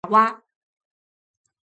[0.05, 0.43] 亚参爪哇。